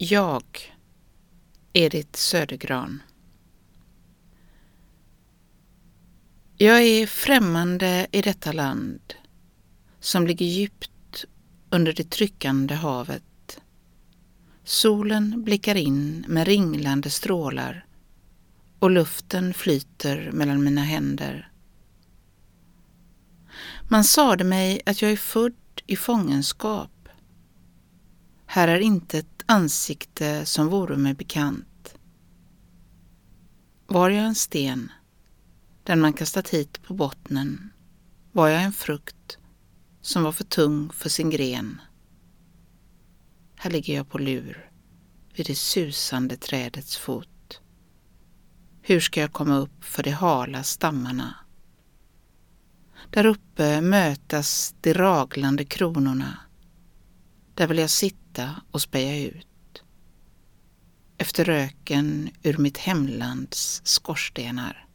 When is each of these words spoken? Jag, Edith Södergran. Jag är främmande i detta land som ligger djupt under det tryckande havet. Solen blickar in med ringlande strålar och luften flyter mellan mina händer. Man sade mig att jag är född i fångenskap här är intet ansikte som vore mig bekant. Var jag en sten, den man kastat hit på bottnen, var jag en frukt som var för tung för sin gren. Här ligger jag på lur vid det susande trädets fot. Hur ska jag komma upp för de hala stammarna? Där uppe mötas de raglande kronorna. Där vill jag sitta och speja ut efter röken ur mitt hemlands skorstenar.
Jag, 0.00 0.44
Edith 1.72 2.18
Södergran. 2.18 3.02
Jag 6.56 6.82
är 6.82 7.06
främmande 7.06 8.06
i 8.12 8.22
detta 8.22 8.52
land 8.52 9.00
som 10.00 10.26
ligger 10.26 10.46
djupt 10.46 11.24
under 11.70 11.92
det 11.92 12.10
tryckande 12.10 12.74
havet. 12.74 13.60
Solen 14.64 15.44
blickar 15.44 15.74
in 15.74 16.24
med 16.28 16.46
ringlande 16.46 17.10
strålar 17.10 17.86
och 18.78 18.90
luften 18.90 19.54
flyter 19.54 20.30
mellan 20.32 20.64
mina 20.64 20.82
händer. 20.82 21.52
Man 23.88 24.04
sade 24.04 24.44
mig 24.44 24.80
att 24.86 25.02
jag 25.02 25.10
är 25.12 25.16
född 25.16 25.54
i 25.86 25.96
fångenskap 25.96 26.90
här 28.50 28.68
är 28.68 28.78
intet 28.78 29.37
ansikte 29.50 30.46
som 30.46 30.68
vore 30.68 30.96
mig 30.96 31.14
bekant. 31.14 31.94
Var 33.86 34.10
jag 34.10 34.24
en 34.24 34.34
sten, 34.34 34.92
den 35.82 36.00
man 36.00 36.12
kastat 36.12 36.48
hit 36.48 36.82
på 36.82 36.94
bottnen, 36.94 37.72
var 38.32 38.48
jag 38.48 38.62
en 38.62 38.72
frukt 38.72 39.38
som 40.00 40.22
var 40.22 40.32
för 40.32 40.44
tung 40.44 40.90
för 40.92 41.08
sin 41.08 41.30
gren. 41.30 41.80
Här 43.56 43.70
ligger 43.70 43.94
jag 43.94 44.08
på 44.08 44.18
lur 44.18 44.70
vid 45.34 45.46
det 45.46 45.58
susande 45.58 46.36
trädets 46.36 46.96
fot. 46.96 47.60
Hur 48.82 49.00
ska 49.00 49.20
jag 49.20 49.32
komma 49.32 49.56
upp 49.56 49.84
för 49.84 50.02
de 50.02 50.10
hala 50.10 50.62
stammarna? 50.62 51.34
Där 53.10 53.26
uppe 53.26 53.80
mötas 53.80 54.74
de 54.80 54.94
raglande 54.94 55.64
kronorna. 55.64 56.47
Där 57.58 57.66
vill 57.66 57.78
jag 57.78 57.90
sitta 57.90 58.54
och 58.70 58.82
speja 58.82 59.28
ut 59.28 59.82
efter 61.16 61.44
röken 61.44 62.30
ur 62.42 62.58
mitt 62.58 62.78
hemlands 62.78 63.82
skorstenar. 63.84 64.87